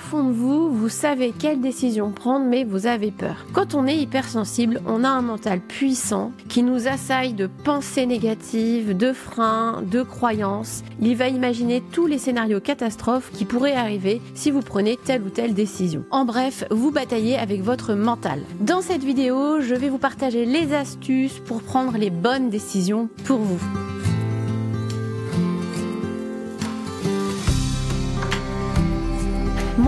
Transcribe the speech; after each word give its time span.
fond 0.00 0.24
de 0.24 0.32
vous, 0.32 0.70
vous 0.70 0.88
savez 0.88 1.32
quelle 1.38 1.60
décision 1.60 2.10
prendre, 2.10 2.46
mais 2.46 2.64
vous 2.64 2.86
avez 2.86 3.10
peur. 3.10 3.46
Quand 3.52 3.74
on 3.74 3.86
est 3.86 3.96
hypersensible, 3.96 4.80
on 4.86 5.04
a 5.04 5.08
un 5.08 5.22
mental 5.22 5.60
puissant 5.60 6.32
qui 6.48 6.62
nous 6.62 6.88
assaille 6.88 7.34
de 7.34 7.46
pensées 7.46 8.06
négatives, 8.06 8.96
de 8.96 9.12
freins, 9.12 9.82
de 9.82 10.02
croyances. 10.02 10.82
Il 11.00 11.16
va 11.16 11.28
imaginer 11.28 11.82
tous 11.92 12.06
les 12.06 12.18
scénarios 12.18 12.60
catastrophes 12.60 13.30
qui 13.32 13.44
pourraient 13.44 13.74
arriver 13.74 14.20
si 14.34 14.50
vous 14.50 14.62
prenez 14.62 14.96
telle 14.96 15.22
ou 15.22 15.30
telle 15.30 15.54
décision. 15.54 16.04
En 16.10 16.24
bref, 16.24 16.64
vous 16.70 16.90
bataillez 16.90 17.38
avec 17.38 17.62
votre 17.62 17.94
mental. 17.94 18.40
Dans 18.60 18.80
cette 18.80 19.04
vidéo, 19.04 19.60
je 19.60 19.74
vais 19.74 19.88
vous 19.88 19.98
partager 19.98 20.46
les 20.46 20.74
astuces 20.74 21.40
pour 21.40 21.62
prendre 21.62 21.96
les 21.96 22.10
bonnes 22.10 22.50
décisions 22.50 23.08
pour 23.24 23.38
vous. 23.38 23.60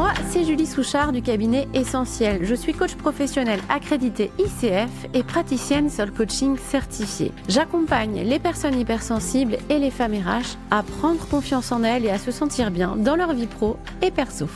Moi, 0.03 0.14
c'est 0.30 0.43
Julie 0.43 0.66
Souchard 0.66 1.12
du 1.12 1.23
cabinet 1.23 1.69
Essentiel. 1.75 2.45
Je 2.45 2.56
suis 2.56 2.73
coach 2.73 2.97
professionnel 2.97 3.60
accrédité 3.69 4.33
ICF 4.37 4.91
et 5.15 5.23
praticienne 5.23 5.88
Soul 5.88 6.10
Coaching 6.10 6.59
certifiée. 6.59 7.30
J'accompagne 7.47 8.20
les 8.24 8.41
personnes 8.41 8.80
hypersensibles 8.80 9.59
et 9.70 9.79
les 9.79 9.93
femmes 9.93 10.15
RH 10.15 10.59
à 10.73 10.83
prendre 10.83 11.24
confiance 11.29 11.70
en 11.70 11.84
elles 11.84 12.05
et 12.05 12.10
à 12.10 12.19
se 12.19 12.33
sentir 12.33 12.73
bien 12.73 12.96
dans 12.96 13.15
leur 13.15 13.33
vie 13.33 13.46
pro 13.46 13.77
et 14.02 14.10
perso. 14.10 14.48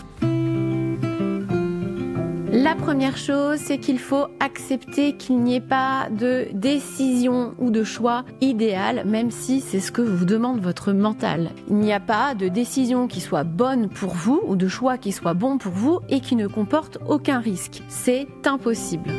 La 2.53 2.75
première 2.75 3.17
chose, 3.17 3.59
c'est 3.59 3.79
qu'il 3.79 3.99
faut 3.99 4.27
accepter 4.41 5.15
qu'il 5.15 5.41
n'y 5.41 5.57
ait 5.57 5.61
pas 5.61 6.09
de 6.11 6.47
décision 6.53 7.55
ou 7.59 7.71
de 7.71 7.83
choix 7.83 8.25
idéal, 8.41 9.05
même 9.05 9.31
si 9.31 9.61
c'est 9.61 9.81
ce 9.81 9.91
que 9.91 10.03
vous 10.03 10.25
demande 10.25 10.61
votre 10.61 10.93
mental. 10.93 11.51
Il 11.69 11.77
n'y 11.77 11.93
a 11.93 12.01
pas 12.01 12.35
de 12.35 12.49
décision 12.49 13.09
qui 13.09 13.21
soit 13.21 13.45
bonne 13.45 13.89
pour 13.89 14.15
vous 14.15 14.41
ou 14.47 14.55
de 14.55 14.69
choix 14.69 14.97
qui 14.97 15.13
soit 15.13 15.35
bon 15.35 15.59
pour 15.59 15.73
vous 15.73 16.01
et 16.09 16.21
qui 16.21 16.37
ne 16.37 16.47
comporte 16.47 16.99
aucun 17.09 17.41
risque. 17.41 17.83
C'est 17.89 18.29
impossible. 18.45 19.11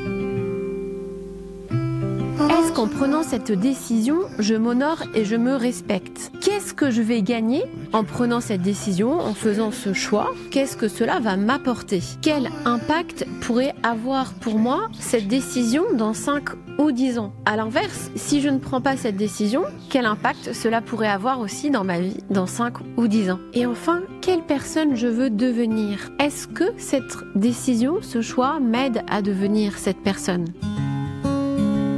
Est-ce 2.40 2.72
qu'en 2.72 2.88
prenant 2.88 3.24
cette 3.24 3.52
décision, 3.52 4.20
je 4.38 4.54
m'honore 4.54 5.02
et 5.16 5.26
je 5.26 5.36
me 5.36 5.56
respecte? 5.56 6.32
Qu'est-ce 6.40 6.72
que 6.72 6.92
je 6.92 7.02
vais 7.02 7.24
gagner 7.24 7.64
en 7.94 8.04
prenant 8.04 8.42
cette 8.42 8.62
décision, 8.62 9.20
en 9.20 9.34
faisant 9.34 9.72
ce 9.72 9.92
choix? 9.92 10.34
Qu'est-ce 10.52 10.78
que 10.78 10.88
cela 10.88 11.20
va 11.20 11.36
m'apporter? 11.36 12.00
Quel 12.22 12.50
impact 12.66 13.26
pourrait 13.42 13.74
avoir 13.82 14.34
pour 14.36 14.60
moi 14.60 14.88
cette 15.00 15.28
décision 15.28 15.84
dans 15.96 16.14
5 16.14 16.50
ou 16.78 16.92
10 16.92 17.18
ans? 17.18 17.34
À 17.46 17.58
l'inverse, 17.58 18.12
si 18.16 18.40
je 18.40 18.50
ne 18.50 18.60
prends 18.60 18.82
pas 18.82 18.98
cette 18.98 19.18
décision, 19.18 19.64
quel 19.90 20.06
impact 20.06 20.54
cela 20.54 20.82
pourrait 20.82 21.10
avoir 21.10 21.40
aussi 21.40 21.72
dans 21.72 21.84
ma 21.84 22.00
vie 22.00 22.18
dans 22.30 22.46
5 22.46 22.76
ou 22.98 23.08
10 23.08 23.32
ans? 23.32 23.40
Et 23.56 23.66
enfin, 23.66 24.04
quelle 24.22 24.44
personne 24.44 24.96
je 24.96 25.08
veux 25.08 25.32
devenir? 25.32 26.12
Est-ce 26.20 26.48
que 26.48 26.66
cette 26.78 27.18
décision, 27.34 27.98
ce 28.02 28.22
choix 28.22 28.60
m'aide 28.60 29.02
à 29.10 29.24
devenir 29.24 29.80
cette 29.80 30.04
personne? 30.04 30.46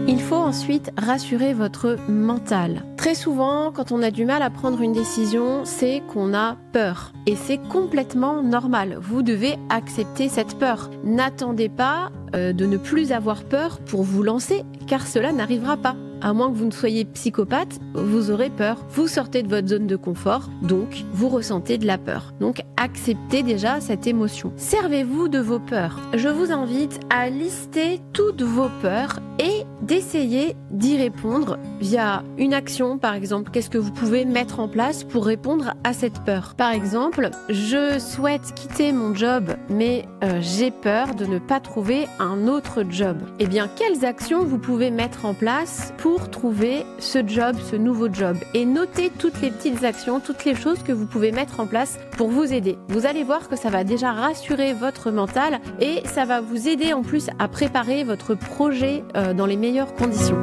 Il 0.09 0.19
faut 0.19 0.35
ensuite 0.35 0.91
rassurer 0.97 1.53
votre 1.53 1.95
mental. 2.07 2.83
Très 2.97 3.13
souvent, 3.13 3.71
quand 3.71 3.91
on 3.91 4.01
a 4.01 4.09
du 4.09 4.25
mal 4.25 4.41
à 4.41 4.49
prendre 4.49 4.81
une 4.81 4.91
décision, 4.91 5.65
c'est 5.65 6.01
qu'on 6.11 6.33
a 6.33 6.57
peur. 6.73 7.13
Et 7.27 7.35
c'est 7.35 7.59
complètement 7.69 8.41
normal. 8.41 8.97
Vous 8.99 9.21
devez 9.21 9.57
accepter 9.69 10.27
cette 10.27 10.57
peur. 10.57 10.89
N'attendez 11.03 11.69
pas 11.69 12.11
euh, 12.35 12.53
de 12.53 12.65
ne 12.65 12.77
plus 12.77 13.11
avoir 13.11 13.43
peur 13.43 13.77
pour 13.81 14.01
vous 14.01 14.23
lancer, 14.23 14.63
car 14.87 15.05
cela 15.05 15.31
n'arrivera 15.31 15.77
pas. 15.77 15.95
À 16.21 16.33
moins 16.33 16.51
que 16.51 16.57
vous 16.57 16.65
ne 16.65 16.71
soyez 16.71 17.05
psychopathe, 17.05 17.79
vous 17.93 18.31
aurez 18.31 18.49
peur. 18.49 18.83
Vous 18.89 19.07
sortez 19.07 19.43
de 19.43 19.47
votre 19.47 19.67
zone 19.67 19.85
de 19.85 19.95
confort, 19.95 20.49
donc 20.63 21.05
vous 21.13 21.29
ressentez 21.29 21.77
de 21.77 21.85
la 21.85 21.99
peur. 21.99 22.33
Donc 22.39 22.63
acceptez 22.77 23.43
déjà 23.43 23.79
cette 23.79 24.07
émotion. 24.07 24.51
Servez-vous 24.57 25.27
de 25.27 25.39
vos 25.39 25.59
peurs. 25.59 25.99
Je 26.15 26.29
vous 26.29 26.51
invite 26.51 26.99
à 27.11 27.29
lister 27.29 28.01
toutes 28.11 28.41
vos 28.41 28.69
peurs 28.81 29.19
et 29.39 29.65
d'essayer 29.81 30.55
d'y 30.69 30.97
répondre 30.97 31.57
via 31.79 32.23
une 32.37 32.53
action, 32.53 32.97
par 32.97 33.13
exemple. 33.13 33.51
Qu'est-ce 33.51 33.69
que 33.69 33.77
vous 33.77 33.91
pouvez 33.91 34.25
mettre 34.25 34.59
en 34.59 34.67
place 34.67 35.03
pour 35.03 35.25
répondre 35.25 35.73
à 35.83 35.93
cette 35.93 36.19
peur 36.25 36.53
Par 36.55 36.71
exemple, 36.71 37.31
je 37.47 37.97
souhaite 37.97 38.53
quitter 38.53 38.91
mon 38.91 39.15
job, 39.15 39.55
mais 39.69 40.05
euh, 40.23 40.39
j'ai 40.41 40.71
peur 40.71 41.15
de 41.15 41.25
ne 41.25 41.39
pas 41.39 41.59
trouver 41.59 42.07
un 42.19 42.47
autre 42.47 42.83
job. 42.89 43.17
Eh 43.39 43.47
bien, 43.47 43.69
quelles 43.75 44.05
actions 44.05 44.43
vous 44.43 44.59
pouvez 44.59 44.91
mettre 44.91 45.25
en 45.25 45.33
place 45.33 45.93
pour 45.97 46.29
trouver 46.29 46.85
ce 46.99 47.25
job, 47.25 47.55
ce 47.71 47.75
nouveau 47.77 48.13
job? 48.13 48.37
Et 48.53 48.65
notez 48.65 49.09
toutes 49.17 49.41
les 49.41 49.51
petites 49.51 49.83
actions, 49.83 50.19
toutes 50.19 50.45
les 50.45 50.55
choses 50.55 50.83
que 50.83 50.91
vous 50.91 51.05
pouvez 51.05 51.31
mettre 51.31 51.59
en 51.59 51.65
place 51.65 51.97
pour 52.17 52.29
vous 52.29 52.53
aider. 52.53 52.77
Vous 52.89 53.05
allez 53.05 53.23
voir 53.23 53.47
que 53.47 53.55
ça 53.55 53.69
va 53.69 53.83
déjà 53.83 54.11
rassurer 54.11 54.73
votre 54.73 55.09
mental 55.09 55.59
et 55.79 56.01
ça 56.05 56.25
va 56.25 56.41
vous 56.41 56.67
aider 56.67 56.93
en 56.93 57.01
plus 57.01 57.29
à 57.39 57.47
préparer 57.47 58.03
votre 58.03 58.35
projet 58.35 59.03
euh, 59.15 59.28
dans 59.33 59.45
les 59.45 59.57
meilleures 59.57 59.93
conditions. 59.93 60.37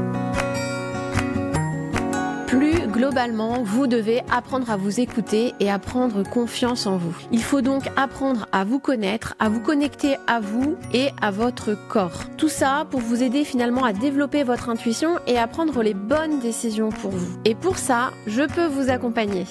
Plus 2.46 2.86
globalement, 2.86 3.62
vous 3.64 3.86
devez 3.86 4.22
apprendre 4.30 4.70
à 4.70 4.76
vous 4.76 5.00
écouter 5.00 5.52
et 5.58 5.70
à 5.70 5.78
prendre 5.78 6.22
confiance 6.22 6.86
en 6.86 6.96
vous. 6.96 7.14
Il 7.32 7.42
faut 7.42 7.60
donc 7.60 7.82
apprendre 7.96 8.46
à 8.52 8.64
vous 8.64 8.78
connaître, 8.78 9.34
à 9.38 9.48
vous 9.48 9.60
connecter 9.60 10.16
à 10.26 10.40
vous 10.40 10.76
et 10.94 11.08
à 11.20 11.30
votre 11.30 11.76
corps. 11.88 12.24
Tout 12.36 12.48
ça 12.48 12.86
pour 12.90 13.00
vous 13.00 13.22
aider 13.22 13.44
finalement 13.44 13.84
à 13.84 13.92
développer 13.92 14.44
votre 14.44 14.68
intuition 14.68 15.18
et 15.26 15.38
à 15.38 15.46
prendre 15.48 15.82
les 15.82 15.94
bonnes 15.94 16.38
décisions 16.38 16.90
pour 16.90 17.10
vous. 17.10 17.36
Et 17.44 17.54
pour 17.54 17.78
ça, 17.78 18.12
je 18.26 18.42
peux 18.42 18.66
vous 18.66 18.90
accompagner. 18.90 19.44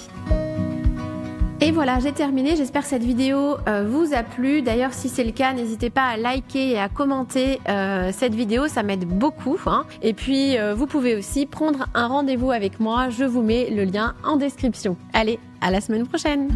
Et 1.60 1.70
voilà, 1.70 1.98
j'ai 2.00 2.12
terminé. 2.12 2.54
J'espère 2.54 2.82
que 2.82 2.88
cette 2.88 3.02
vidéo 3.02 3.56
euh, 3.66 3.86
vous 3.88 4.12
a 4.14 4.22
plu. 4.22 4.60
D'ailleurs, 4.60 4.92
si 4.92 5.08
c'est 5.08 5.24
le 5.24 5.32
cas, 5.32 5.54
n'hésitez 5.54 5.88
pas 5.88 6.04
à 6.04 6.16
liker 6.18 6.72
et 6.72 6.78
à 6.78 6.90
commenter 6.90 7.60
euh, 7.68 8.10
cette 8.12 8.34
vidéo. 8.34 8.68
Ça 8.68 8.82
m'aide 8.82 9.06
beaucoup. 9.06 9.58
Hein. 9.66 9.86
Et 10.02 10.12
puis, 10.12 10.58
euh, 10.58 10.74
vous 10.74 10.86
pouvez 10.86 11.16
aussi 11.16 11.46
prendre 11.46 11.86
un 11.94 12.08
rendez-vous 12.08 12.50
avec 12.50 12.78
moi. 12.78 13.08
Je 13.08 13.24
vous 13.24 13.42
mets 13.42 13.70
le 13.70 13.84
lien 13.84 14.14
en 14.22 14.36
description. 14.36 14.96
Allez, 15.14 15.38
à 15.62 15.70
la 15.70 15.80
semaine 15.80 16.06
prochaine. 16.06 16.48